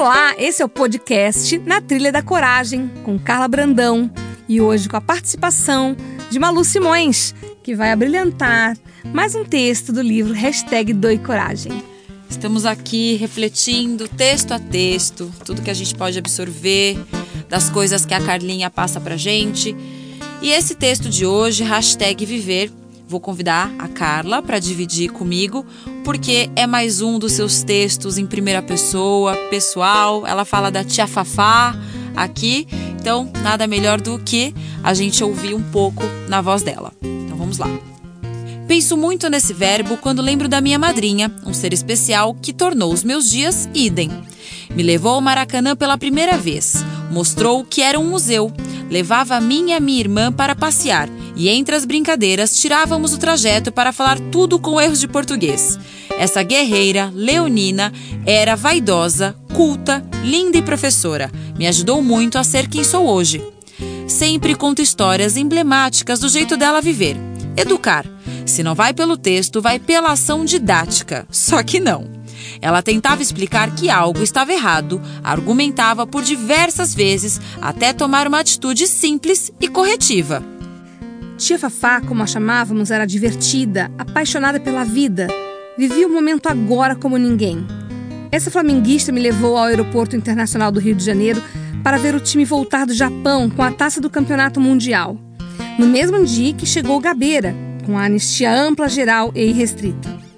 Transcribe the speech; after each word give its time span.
Olá, 0.00 0.34
esse 0.38 0.62
é 0.62 0.64
o 0.64 0.68
podcast 0.68 1.58
Na 1.58 1.78
Trilha 1.78 2.10
da 2.10 2.22
Coragem, 2.22 2.90
com 3.04 3.18
Carla 3.18 3.46
Brandão. 3.46 4.10
E 4.48 4.58
hoje 4.58 4.88
com 4.88 4.96
a 4.96 5.00
participação 5.00 5.94
de 6.30 6.38
Malu 6.38 6.64
Simões, 6.64 7.34
que 7.62 7.74
vai 7.74 7.92
abrilhantar 7.92 8.78
mais 9.12 9.34
um 9.34 9.44
texto 9.44 9.92
do 9.92 10.00
livro 10.00 10.32
Hashtag 10.32 10.94
Doi 10.94 11.18
Coragem. 11.18 11.84
Estamos 12.30 12.64
aqui 12.64 13.16
refletindo 13.16 14.08
texto 14.08 14.52
a 14.52 14.58
texto, 14.58 15.30
tudo 15.44 15.60
que 15.60 15.70
a 15.70 15.74
gente 15.74 15.94
pode 15.94 16.18
absorver 16.18 16.96
das 17.50 17.68
coisas 17.68 18.06
que 18.06 18.14
a 18.14 18.24
Carlinha 18.24 18.70
passa 18.70 18.98
pra 18.98 19.18
gente. 19.18 19.76
E 20.40 20.50
esse 20.50 20.74
texto 20.76 21.10
de 21.10 21.26
hoje, 21.26 21.62
hashtag 21.62 22.24
Viver, 22.24 22.72
vou 23.06 23.20
convidar 23.20 23.70
a 23.78 23.86
Carla 23.86 24.40
para 24.40 24.58
dividir 24.58 25.10
comigo, 25.10 25.66
porque 26.10 26.50
é 26.56 26.66
mais 26.66 27.00
um 27.00 27.20
dos 27.20 27.34
seus 27.34 27.62
textos 27.62 28.18
em 28.18 28.26
primeira 28.26 28.60
pessoa, 28.60 29.36
pessoal. 29.48 30.26
Ela 30.26 30.44
fala 30.44 30.68
da 30.68 30.82
tia 30.82 31.06
Fafá 31.06 31.72
aqui, 32.16 32.66
então 32.98 33.30
nada 33.44 33.64
melhor 33.64 34.00
do 34.00 34.18
que 34.18 34.52
a 34.82 34.92
gente 34.92 35.22
ouvir 35.22 35.54
um 35.54 35.62
pouco 35.62 36.02
na 36.28 36.40
voz 36.40 36.64
dela. 36.64 36.92
Então 37.00 37.36
vamos 37.36 37.58
lá. 37.58 37.68
Penso 38.66 38.96
muito 38.96 39.30
nesse 39.30 39.54
verbo 39.54 39.96
quando 39.98 40.20
lembro 40.20 40.48
da 40.48 40.60
minha 40.60 40.80
madrinha, 40.80 41.32
um 41.46 41.54
ser 41.54 41.72
especial 41.72 42.34
que 42.34 42.52
tornou 42.52 42.92
os 42.92 43.04
meus 43.04 43.30
dias 43.30 43.68
idem. 43.72 44.10
Me 44.74 44.82
levou 44.82 45.12
ao 45.12 45.20
Maracanã 45.20 45.76
pela 45.76 45.96
primeira 45.96 46.36
vez, 46.36 46.84
mostrou 47.12 47.64
que 47.64 47.82
era 47.82 48.00
um 48.00 48.10
museu, 48.10 48.52
levava 48.90 49.36
a 49.36 49.40
mim 49.40 49.68
e 49.68 49.74
a 49.74 49.78
minha 49.78 50.00
irmã 50.00 50.32
para 50.32 50.56
passear 50.56 51.08
e 51.40 51.48
entre 51.48 51.74
as 51.74 51.86
brincadeiras 51.86 52.54
tirávamos 52.54 53.14
o 53.14 53.18
trajeto 53.18 53.72
para 53.72 53.94
falar 53.94 54.20
tudo 54.30 54.58
com 54.58 54.78
erros 54.78 55.00
de 55.00 55.08
português. 55.08 55.78
Essa 56.18 56.42
guerreira, 56.42 57.10
leonina, 57.14 57.90
era 58.26 58.54
vaidosa, 58.54 59.34
culta, 59.54 60.04
linda 60.22 60.58
e 60.58 60.62
professora. 60.62 61.32
Me 61.56 61.66
ajudou 61.66 62.02
muito 62.02 62.36
a 62.36 62.44
ser 62.44 62.68
quem 62.68 62.84
sou 62.84 63.06
hoje. 63.06 63.42
Sempre 64.06 64.54
conta 64.54 64.82
histórias 64.82 65.38
emblemáticas 65.38 66.20
do 66.20 66.28
jeito 66.28 66.58
dela 66.58 66.82
viver. 66.82 67.16
Educar 67.56 68.04
se 68.44 68.62
não 68.62 68.74
vai 68.74 68.92
pelo 68.92 69.16
texto, 69.16 69.62
vai 69.62 69.78
pela 69.78 70.12
ação 70.12 70.44
didática. 70.44 71.26
Só 71.30 71.62
que 71.62 71.80
não. 71.80 72.10
Ela 72.60 72.82
tentava 72.82 73.22
explicar 73.22 73.74
que 73.74 73.88
algo 73.88 74.22
estava 74.22 74.52
errado, 74.52 75.00
argumentava 75.22 76.06
por 76.06 76.22
diversas 76.22 76.94
vezes 76.94 77.40
até 77.62 77.92
tomar 77.92 78.26
uma 78.26 78.40
atitude 78.40 78.86
simples 78.86 79.52
e 79.60 79.68
corretiva. 79.68 80.42
Tia 81.40 81.58
Fafá, 81.58 82.02
como 82.02 82.22
a 82.22 82.26
chamávamos, 82.26 82.90
era 82.90 83.06
divertida, 83.06 83.90
apaixonada 83.96 84.60
pela 84.60 84.84
vida. 84.84 85.26
Vivia 85.78 86.06
o 86.06 86.12
momento 86.12 86.50
agora 86.50 86.94
como 86.94 87.16
ninguém. 87.16 87.66
Essa 88.30 88.50
flamenguista 88.50 89.10
me 89.10 89.22
levou 89.22 89.56
ao 89.56 89.64
Aeroporto 89.64 90.14
Internacional 90.14 90.70
do 90.70 90.78
Rio 90.78 90.94
de 90.94 91.02
Janeiro 91.02 91.42
para 91.82 91.96
ver 91.96 92.14
o 92.14 92.20
time 92.20 92.44
voltar 92.44 92.84
do 92.84 92.92
Japão 92.92 93.48
com 93.48 93.62
a 93.62 93.72
taça 93.72 94.02
do 94.02 94.10
Campeonato 94.10 94.60
Mundial. 94.60 95.16
No 95.78 95.86
mesmo 95.86 96.22
dia 96.26 96.52
que 96.52 96.66
chegou 96.66 97.00
Gabeira, 97.00 97.54
com 97.86 97.96
a 97.96 98.04
anistia 98.04 98.52
ampla, 98.52 98.86
geral 98.86 99.32
e 99.34 99.42
irrestrita. 99.46 100.29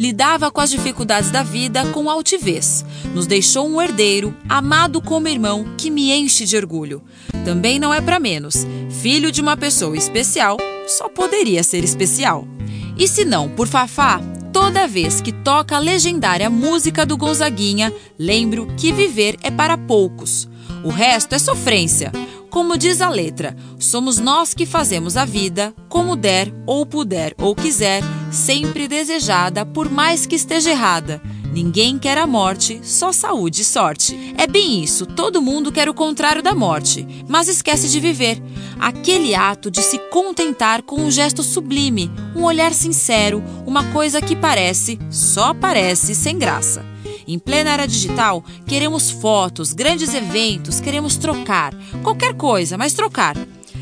Lidava 0.00 0.50
com 0.50 0.62
as 0.62 0.70
dificuldades 0.70 1.30
da 1.30 1.42
vida 1.42 1.84
com 1.92 2.08
altivez. 2.08 2.86
Nos 3.14 3.26
deixou 3.26 3.68
um 3.68 3.82
herdeiro, 3.82 4.34
amado 4.48 4.98
como 5.02 5.28
irmão, 5.28 5.74
que 5.76 5.90
me 5.90 6.10
enche 6.10 6.46
de 6.46 6.56
orgulho. 6.56 7.02
Também 7.44 7.78
não 7.78 7.92
é 7.92 8.00
para 8.00 8.18
menos. 8.18 8.66
Filho 9.02 9.30
de 9.30 9.42
uma 9.42 9.58
pessoa 9.58 9.94
especial, 9.94 10.56
só 10.88 11.06
poderia 11.10 11.62
ser 11.62 11.84
especial. 11.84 12.48
E 12.96 13.06
se 13.06 13.26
não, 13.26 13.50
por 13.50 13.68
Fafá, 13.68 14.22
toda 14.50 14.88
vez 14.88 15.20
que 15.20 15.32
toca 15.32 15.76
a 15.76 15.80
legendária 15.80 16.48
música 16.48 17.04
do 17.04 17.18
Gonzaguinha, 17.18 17.92
lembro 18.18 18.68
que 18.78 18.92
viver 18.92 19.36
é 19.42 19.50
para 19.50 19.76
poucos. 19.76 20.48
O 20.82 20.88
resto 20.88 21.34
é 21.34 21.38
sofrência. 21.38 22.10
Como 22.48 22.78
diz 22.78 23.02
a 23.02 23.10
letra, 23.10 23.54
somos 23.78 24.18
nós 24.18 24.54
que 24.54 24.64
fazemos 24.64 25.18
a 25.18 25.26
vida 25.26 25.74
como 25.90 26.16
der, 26.16 26.50
ou 26.66 26.86
puder, 26.86 27.34
ou 27.36 27.54
quiser, 27.54 28.02
sempre 28.30 28.88
desejada, 28.88 29.64
por 29.66 29.90
mais 29.90 30.26
que 30.26 30.36
esteja 30.36 30.70
errada. 30.70 31.20
Ninguém 31.52 31.98
quer 31.98 32.16
a 32.16 32.26
morte, 32.26 32.80
só 32.84 33.10
saúde 33.10 33.62
e 33.62 33.64
sorte. 33.64 34.34
É 34.38 34.46
bem 34.46 34.82
isso, 34.82 35.04
todo 35.04 35.42
mundo 35.42 35.72
quer 35.72 35.88
o 35.88 35.94
contrário 35.94 36.42
da 36.42 36.54
morte, 36.54 37.06
mas 37.28 37.48
esquece 37.48 37.88
de 37.88 37.98
viver. 37.98 38.40
Aquele 38.78 39.34
ato 39.34 39.70
de 39.70 39.82
se 39.82 39.98
contentar 40.10 40.82
com 40.82 41.00
um 41.00 41.10
gesto 41.10 41.42
sublime, 41.42 42.10
um 42.36 42.44
olhar 42.44 42.72
sincero, 42.72 43.42
uma 43.66 43.84
coisa 43.92 44.20
que 44.20 44.36
parece, 44.36 44.98
só 45.10 45.52
parece, 45.52 46.14
sem 46.14 46.38
graça. 46.38 46.84
Em 47.26 47.38
plena 47.38 47.70
era 47.70 47.86
digital, 47.86 48.44
queremos 48.66 49.10
fotos, 49.10 49.72
grandes 49.72 50.14
eventos, 50.14 50.80
queremos 50.80 51.16
trocar. 51.16 51.74
Qualquer 52.02 52.34
coisa, 52.34 52.78
mas 52.78 52.92
trocar. 52.92 53.36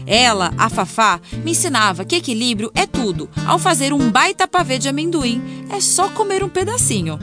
Ela, 0.08 0.52
a 0.56 0.70
Fafá, 0.70 1.20
me 1.44 1.50
ensinava 1.50 2.04
que 2.04 2.16
equilíbrio 2.16 2.70
é 2.74 2.86
tudo. 2.86 3.28
Ao 3.46 3.58
fazer 3.58 3.92
um 3.92 4.10
baita 4.10 4.48
pavê 4.48 4.78
de 4.78 4.88
amendoim, 4.88 5.66
é 5.70 5.80
só 5.80 6.08
comer 6.08 6.42
um 6.42 6.48
pedacinho. 6.48 7.18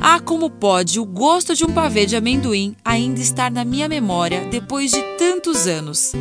Ah, 0.00 0.18
como 0.20 0.50
pode 0.50 0.98
o 0.98 1.04
gosto 1.04 1.54
de 1.54 1.64
um 1.64 1.72
pavê 1.72 2.04
de 2.04 2.16
amendoim 2.16 2.74
ainda 2.84 3.20
estar 3.20 3.50
na 3.50 3.64
minha 3.64 3.88
memória 3.88 4.46
depois 4.50 4.90
de 4.90 5.00
tantos 5.16 5.66
anos? 5.66 6.12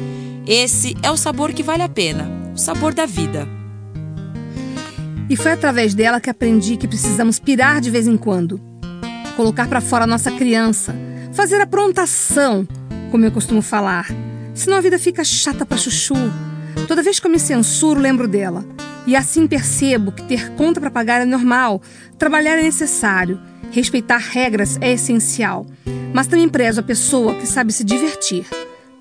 Esse 0.45 0.95
é 1.01 1.09
o 1.09 1.17
sabor 1.17 1.51
que 1.53 1.63
vale 1.63 1.81
a 1.81 1.89
pena, 1.89 2.29
o 2.53 2.57
sabor 2.57 2.93
da 2.93 3.05
vida. 3.05 3.47
E 5.27 5.35
foi 5.35 5.53
através 5.53 5.95
dela 5.95 6.21
que 6.21 6.29
aprendi 6.29 6.77
que 6.77 6.87
precisamos 6.87 7.39
pirar 7.39 7.81
de 7.81 7.89
vez 7.89 8.07
em 8.07 8.15
quando 8.15 8.61
colocar 9.35 9.67
para 9.67 9.81
fora 9.81 10.05
a 10.05 10.07
nossa 10.07 10.31
criança, 10.31 10.95
fazer 11.33 11.59
a 11.61 11.67
prontação, 11.67 12.67
como 13.11 13.25
eu 13.25 13.31
costumo 13.31 13.61
falar. 13.61 14.07
Senão 14.55 14.77
a 14.77 14.81
vida 14.81 14.97
fica 14.97 15.23
chata 15.23 15.65
para 15.65 15.77
chuchu. 15.77 16.15
Toda 16.87 17.03
vez 17.03 17.19
que 17.19 17.27
eu 17.27 17.31
me 17.31 17.37
censuro, 17.37 17.99
lembro 17.99 18.25
dela. 18.25 18.65
E 19.05 19.15
assim 19.15 19.45
percebo 19.45 20.13
que 20.13 20.23
ter 20.23 20.49
conta 20.51 20.79
para 20.79 20.89
pagar 20.89 21.21
é 21.21 21.25
normal, 21.25 21.81
trabalhar 22.17 22.57
é 22.57 22.63
necessário, 22.63 23.39
respeitar 23.69 24.17
regras 24.17 24.77
é 24.81 24.93
essencial. 24.93 25.67
Mas 26.13 26.25
também 26.25 26.47
prezo 26.47 26.79
a 26.79 26.83
pessoa 26.83 27.35
que 27.35 27.45
sabe 27.45 27.73
se 27.73 27.83
divertir. 27.83 28.47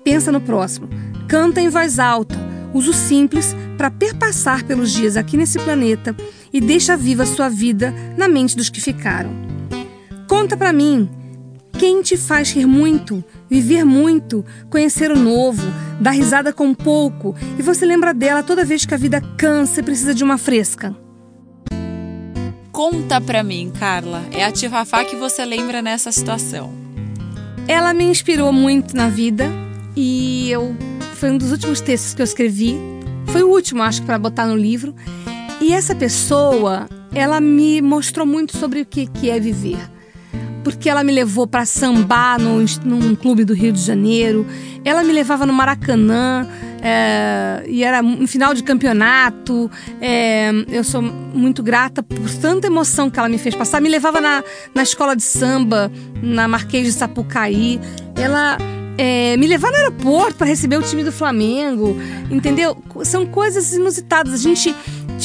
Pensa 0.03 0.31
no 0.31 0.41
próximo, 0.41 0.89
canta 1.27 1.61
em 1.61 1.69
voz 1.69 1.97
alta, 1.97 2.35
uso 2.73 2.93
simples 2.93 3.55
para 3.77 3.89
perpassar 3.89 4.63
pelos 4.65 4.91
dias 4.91 5.15
aqui 5.15 5.37
nesse 5.37 5.57
planeta 5.57 6.15
e 6.51 6.59
deixa 6.59 6.97
viva 6.97 7.25
sua 7.25 7.49
vida 7.49 7.93
na 8.17 8.27
mente 8.27 8.55
dos 8.55 8.69
que 8.69 8.81
ficaram. 8.81 9.31
Conta 10.27 10.57
para 10.57 10.73
mim, 10.73 11.09
quem 11.85 12.01
te 12.01 12.17
faz 12.17 12.51
rir 12.51 12.65
muito, 12.65 13.23
viver 13.47 13.85
muito, 13.85 14.43
conhecer 14.71 15.11
o 15.11 15.19
novo, 15.19 15.61
dar 16.01 16.09
risada 16.09 16.51
com 16.51 16.73
pouco 16.73 17.35
e 17.59 17.61
você 17.61 17.85
lembra 17.85 18.11
dela 18.11 18.41
toda 18.41 18.65
vez 18.65 18.87
que 18.87 18.95
a 18.95 18.97
vida 18.97 19.21
cansa 19.37 19.81
e 19.81 19.83
precisa 19.83 20.11
de 20.11 20.23
uma 20.23 20.35
fresca? 20.35 20.97
Conta 22.71 23.21
pra 23.21 23.43
mim, 23.43 23.71
Carla. 23.79 24.25
É 24.31 24.43
a 24.43 24.51
tia 24.51 24.67
Fafá 24.67 25.05
que 25.05 25.15
você 25.15 25.45
lembra 25.45 25.79
nessa 25.79 26.11
situação. 26.11 26.73
Ela 27.67 27.93
me 27.93 28.05
inspirou 28.05 28.51
muito 28.51 28.95
na 28.95 29.07
vida 29.07 29.47
e 29.95 30.49
eu 30.49 30.75
foi 31.13 31.29
um 31.29 31.37
dos 31.37 31.51
últimos 31.51 31.81
textos 31.81 32.15
que 32.15 32.21
eu 32.23 32.25
escrevi. 32.25 32.79
Foi 33.27 33.43
o 33.43 33.49
último, 33.49 33.83
acho 33.83 34.01
para 34.01 34.17
botar 34.17 34.47
no 34.47 34.55
livro. 34.55 34.95
E 35.61 35.71
essa 35.71 35.93
pessoa, 35.93 36.89
ela 37.13 37.39
me 37.39 37.79
mostrou 37.79 38.25
muito 38.25 38.57
sobre 38.57 38.81
o 38.81 38.85
que, 38.87 39.05
que 39.05 39.29
é 39.29 39.39
viver 39.39 39.93
porque 40.65 40.89
ela 40.89 41.03
me 41.03 41.13
levou 41.13 41.45
para 41.45 41.63
sambar 41.63 42.41
no, 42.41 42.65
num 42.83 43.13
clube 43.13 43.45
do 43.45 43.53
Rio 43.53 43.71
de 43.71 43.79
Janeiro, 43.79 44.47
ela 44.83 45.03
me 45.03 45.13
levava 45.13 45.45
no 45.45 45.53
Maracanã, 45.53 46.47
é, 46.81 47.63
e 47.67 47.83
era 47.83 48.01
um 48.01 48.25
final 48.25 48.51
de 48.53 48.63
campeonato. 48.63 49.69
É, 50.01 50.51
eu 50.69 50.83
sou 50.83 51.03
muito 51.03 51.61
grata 51.61 52.01
por 52.01 52.29
tanta 52.41 52.65
emoção 52.65 53.11
que 53.11 53.19
ela 53.19 53.29
me 53.29 53.37
fez 53.37 53.53
passar. 53.53 53.79
Me 53.79 53.89
levava 53.89 54.19
na, 54.19 54.43
na 54.73 54.81
escola 54.81 55.15
de 55.15 55.23
samba, 55.23 55.91
na 56.21 56.47
Marquês 56.47 56.85
de 56.85 56.93
Sapucaí. 56.93 57.79
Ela 58.15 58.57
é, 58.97 59.37
me 59.37 59.45
levar 59.45 59.71
no 59.71 59.77
aeroporto 59.77 60.35
para 60.35 60.47
receber 60.47 60.77
o 60.77 60.81
time 60.81 61.03
do 61.03 61.11
Flamengo, 61.11 61.95
entendeu? 62.29 62.77
São 63.03 63.25
coisas 63.25 63.73
inusitadas. 63.73 64.33
A 64.33 64.37
gente 64.37 64.75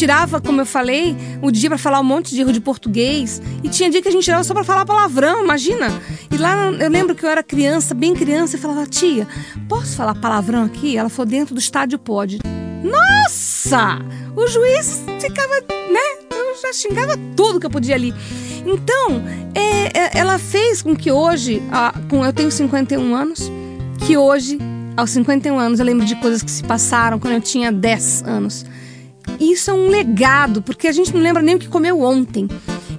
tirava, 0.00 0.41
como 0.41 0.62
eu 0.62 0.67
falei, 0.67 1.14
o 1.43 1.50
dia 1.50 1.69
para 1.69 1.76
falar 1.76 2.00
um 2.00 2.05
monte 2.05 2.35
de 2.35 2.41
erro 2.41 2.52
de 2.55 2.61
português. 2.61 3.43
E 3.62 3.69
tinha 3.69 3.91
dia 3.91 4.00
que 4.00 4.08
a 4.08 4.11
gente 4.11 4.25
tirava 4.25 4.43
só 4.43 4.55
para 4.55 4.64
falar 4.64 4.87
palavrão, 4.87 5.44
imagina. 5.44 6.00
E 6.31 6.38
lá 6.38 6.70
eu 6.73 6.88
lembro 6.88 7.14
que 7.14 7.23
eu 7.23 7.29
era 7.29 7.43
criança, 7.43 7.94
bem 7.94 8.14
criança, 8.14 8.56
e 8.56 8.58
falava, 8.58 8.87
tia, 8.87 9.29
posso 9.69 9.94
falar 9.97 10.14
palavrão 10.14 10.64
aqui? 10.64 10.97
Ela 10.97 11.11
falou, 11.11 11.31
dentro 11.31 11.55
do 11.55 11.61
estádio 11.61 11.99
pode. 11.99 12.38
Nossa! 12.82 13.99
O 14.35 14.47
juiz 14.47 15.02
ficava, 15.20 15.61
né? 15.93 16.26
Eu 16.31 16.56
já 16.62 16.73
xingava 16.73 17.19
tudo 17.37 17.61
que 17.61 17.67
eu 17.67 17.70
podia 17.70 17.94
ali. 17.94 18.14
Então, 18.64 19.23
é, 19.55 19.99
é, 19.99 20.19
ela 20.19 20.38
fez 20.38 20.81
com 20.81 20.97
que 20.97 21.12
hoje, 21.12 21.62
a, 21.70 21.93
com, 22.08 22.25
eu 22.25 22.32
tenho 22.32 22.50
51 22.50 23.14
anos, 23.14 23.52
que 24.06 24.17
hoje, 24.17 24.58
aos 24.97 25.11
51 25.11 25.58
anos, 25.58 25.79
eu 25.79 25.85
lembro 25.85 26.06
de 26.06 26.17
coisas 26.17 26.43
que 26.43 26.50
se 26.50 26.62
passaram 26.62 27.19
quando 27.19 27.35
eu 27.35 27.41
tinha 27.43 27.70
10 27.70 28.23
anos. 28.23 28.64
Isso 29.40 29.70
é 29.70 29.75
um 29.75 29.88
legado, 29.88 30.60
porque 30.60 30.87
a 30.87 30.92
gente 30.92 31.14
não 31.14 31.22
lembra 31.22 31.42
nem 31.42 31.54
o 31.54 31.58
que 31.58 31.69
comeu 31.69 32.02
ontem. 32.02 32.46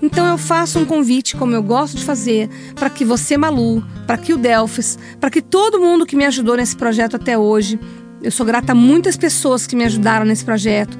Então 0.01 0.25
eu 0.25 0.37
faço 0.37 0.79
um 0.79 0.85
convite, 0.85 1.35
como 1.35 1.53
eu 1.53 1.61
gosto 1.61 1.97
de 1.97 2.03
fazer, 2.03 2.49
para 2.73 2.89
que 2.89 3.05
você, 3.05 3.37
Malu, 3.37 3.83
para 4.07 4.17
que 4.17 4.33
o 4.33 4.37
Delfis, 4.37 4.97
para 5.19 5.29
que 5.29 5.41
todo 5.41 5.79
mundo 5.79 6.05
que 6.05 6.15
me 6.15 6.25
ajudou 6.25 6.57
nesse 6.57 6.75
projeto 6.75 7.15
até 7.15 7.37
hoje, 7.37 7.79
eu 8.23 8.31
sou 8.31 8.45
grata 8.45 8.71
a 8.71 8.75
muitas 8.75 9.15
pessoas 9.15 9.67
que 9.67 9.75
me 9.75 9.83
ajudaram 9.83 10.25
nesse 10.25 10.43
projeto, 10.43 10.97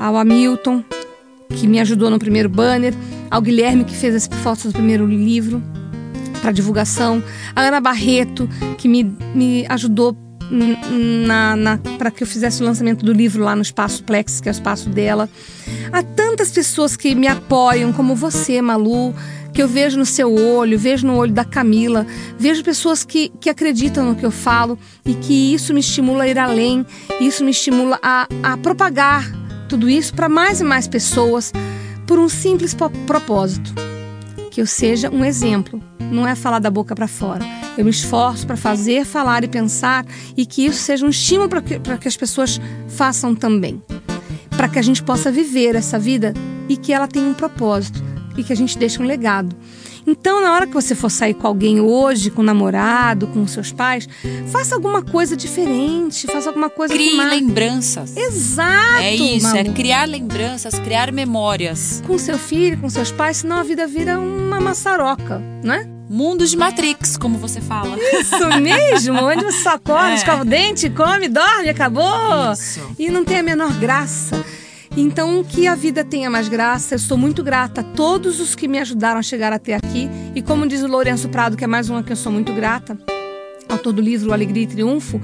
ao 0.00 0.16
Hamilton, 0.16 0.82
que 1.50 1.68
me 1.68 1.78
ajudou 1.78 2.10
no 2.10 2.18
primeiro 2.18 2.48
banner, 2.48 2.92
ao 3.30 3.40
Guilherme, 3.40 3.84
que 3.84 3.94
fez 3.94 4.14
as 4.14 4.26
fotos 4.42 4.64
do 4.64 4.72
primeiro 4.72 5.06
livro 5.06 5.62
para 6.40 6.50
divulgação, 6.50 7.22
a 7.54 7.62
Ana 7.62 7.80
Barreto, 7.80 8.48
que 8.76 8.88
me, 8.88 9.04
me 9.32 9.64
ajudou 9.68 10.16
na, 10.52 11.56
na 11.56 11.78
para 11.98 12.10
que 12.10 12.22
eu 12.22 12.26
fizesse 12.26 12.62
o 12.62 12.66
lançamento 12.66 13.04
do 13.04 13.12
livro 13.12 13.42
lá 13.42 13.56
no 13.56 13.62
Espaço 13.62 14.04
Plex, 14.04 14.40
que 14.40 14.48
é 14.48 14.52
o 14.52 14.54
espaço 14.54 14.88
dela. 14.88 15.28
Há 15.90 16.02
tantas 16.02 16.50
pessoas 16.50 16.96
que 16.96 17.14
me 17.14 17.26
apoiam, 17.26 17.92
como 17.92 18.14
você, 18.14 18.60
Malu, 18.60 19.14
que 19.52 19.62
eu 19.62 19.68
vejo 19.68 19.98
no 19.98 20.06
seu 20.06 20.32
olho, 20.34 20.78
vejo 20.78 21.06
no 21.06 21.16
olho 21.16 21.32
da 21.32 21.44
Camila, 21.44 22.06
vejo 22.38 22.62
pessoas 22.64 23.04
que, 23.04 23.30
que 23.40 23.50
acreditam 23.50 24.04
no 24.04 24.14
que 24.14 24.24
eu 24.24 24.30
falo 24.30 24.78
e 25.04 25.14
que 25.14 25.54
isso 25.54 25.74
me 25.74 25.80
estimula 25.80 26.24
a 26.24 26.28
ir 26.28 26.38
além, 26.38 26.86
isso 27.20 27.44
me 27.44 27.50
estimula 27.50 27.98
a, 28.02 28.26
a 28.42 28.56
propagar 28.56 29.30
tudo 29.68 29.88
isso 29.88 30.14
para 30.14 30.28
mais 30.28 30.60
e 30.60 30.64
mais 30.64 30.86
pessoas 30.86 31.52
por 32.06 32.18
um 32.18 32.28
simples 32.28 32.74
propósito: 33.06 33.74
que 34.52 34.60
eu 34.60 34.66
seja 34.66 35.10
um 35.10 35.24
exemplo. 35.24 35.82
Não 35.98 36.28
é 36.28 36.36
falar 36.36 36.60
da 36.60 36.70
boca 36.70 36.94
para 36.94 37.08
fora 37.08 37.44
eu 37.76 37.84
me 37.84 37.90
esforço 37.90 38.46
para 38.46 38.56
fazer, 38.56 39.04
falar 39.04 39.44
e 39.44 39.48
pensar 39.48 40.04
e 40.36 40.44
que 40.44 40.64
isso 40.66 40.78
seja 40.82 41.06
um 41.06 41.08
estímulo 41.08 41.48
para 41.48 41.62
que, 41.62 41.78
que 41.78 42.08
as 42.08 42.16
pessoas 42.16 42.60
façam 42.88 43.34
também. 43.34 43.82
Para 44.50 44.68
que 44.68 44.78
a 44.78 44.82
gente 44.82 45.02
possa 45.02 45.32
viver 45.32 45.74
essa 45.74 45.98
vida 45.98 46.34
e 46.68 46.76
que 46.76 46.92
ela 46.92 47.08
tenha 47.08 47.26
um 47.26 47.34
propósito 47.34 48.02
e 48.36 48.44
que 48.44 48.52
a 48.52 48.56
gente 48.56 48.78
deixe 48.78 49.00
um 49.00 49.06
legado. 49.06 49.56
Então, 50.06 50.40
na 50.40 50.52
hora 50.52 50.66
que 50.66 50.72
você 50.74 50.94
for 50.94 51.10
sair 51.10 51.34
com 51.34 51.46
alguém 51.46 51.80
hoje, 51.80 52.30
com 52.30 52.42
o 52.42 52.44
namorado, 52.44 53.26
com 53.28 53.46
seus 53.46 53.72
pais, 53.72 54.08
faça 54.48 54.74
alguma 54.74 55.02
coisa 55.02 55.36
diferente, 55.36 56.26
faça 56.26 56.48
alguma 56.48 56.68
coisa 56.68 56.92
Crie 56.92 57.10
que 57.10 57.24
lembranças. 57.24 58.16
Exato. 58.16 59.02
É 59.02 59.14
isso, 59.14 59.46
Malu. 59.46 59.58
é 59.58 59.64
criar 59.72 60.08
lembranças, 60.08 60.78
criar 60.78 61.12
memórias. 61.12 62.02
Com 62.06 62.18
seu 62.18 62.38
filho, 62.38 62.78
com 62.78 62.90
seus 62.90 63.10
pais, 63.12 63.38
senão 63.38 63.58
a 63.58 63.62
vida 63.62 63.86
vira 63.86 64.18
uma 64.18 64.60
maçaroca, 64.60 65.40
não 65.62 65.74
é? 65.74 65.86
Mundo 66.08 66.46
de 66.46 66.56
Matrix, 66.58 67.16
como 67.16 67.38
você 67.38 67.58
fala. 67.58 67.96
Isso 67.96 68.60
mesmo, 68.60 69.18
onde 69.18 69.44
você 69.44 69.62
só 69.62 69.70
acorda, 69.76 70.10
é. 70.10 70.14
escova 70.14 70.42
o 70.42 70.44
dente, 70.44 70.90
come, 70.90 71.26
dorme, 71.26 71.70
acabou. 71.70 72.52
Isso. 72.52 72.80
E 72.98 73.08
não 73.08 73.24
tem 73.24 73.38
a 73.38 73.42
menor 73.42 73.72
graça. 73.78 74.44
Então, 74.96 75.42
que 75.42 75.66
a 75.66 75.74
vida 75.74 76.04
tenha 76.04 76.28
mais 76.28 76.48
graça. 76.48 76.94
Eu 76.94 76.98
sou 76.98 77.16
muito 77.16 77.42
grata 77.42 77.80
a 77.80 77.84
todos 77.84 78.40
os 78.40 78.54
que 78.54 78.68
me 78.68 78.78
ajudaram 78.78 79.18
a 79.18 79.22
chegar 79.22 79.52
até 79.52 79.74
aqui. 79.74 80.08
E 80.34 80.42
como 80.42 80.66
diz 80.66 80.82
o 80.82 80.86
Lourenço 80.86 81.28
Prado, 81.28 81.56
que 81.56 81.64
é 81.64 81.66
mais 81.66 81.88
uma 81.88 82.02
que 82.02 82.12
eu 82.12 82.16
sou 82.16 82.30
muito 82.30 82.52
grata, 82.52 82.98
autor 83.68 83.92
do 83.92 84.02
livro 84.02 84.32
Alegria 84.32 84.64
e 84.64 84.66
Triunfo, 84.66 85.20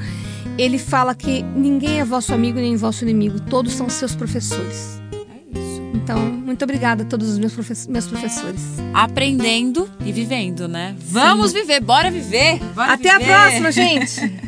ele 0.57 0.79
fala 0.79 1.15
que 1.15 1.43
ninguém 1.43 2.01
é 2.01 2.05
vosso 2.05 2.33
amigo 2.33 2.59
nem 2.59 2.77
vosso 2.77 3.05
inimigo, 3.05 3.41
todos 3.41 3.75
são 3.75 3.89
seus 3.89 4.15
professores. 4.15 5.01
Então, 5.95 6.19
muito 6.19 6.63
obrigada 6.63 7.03
a 7.03 7.07
todos 7.07 7.29
os 7.29 7.39
meus, 7.39 7.55
meus 7.87 8.07
professores. 8.07 8.63
Aprendendo 8.95 9.89
e 10.05 10.11
vivendo, 10.11 10.67
né? 10.67 10.97
Vamos 10.99 11.51
Sim. 11.51 11.61
viver, 11.61 11.81
bora 11.81 12.11
viver! 12.11 12.59
Bora 12.75 12.95
Até 12.95 13.19
viver. 13.19 13.33
a 13.33 13.41
próxima, 13.43 13.71
gente! 13.71 14.48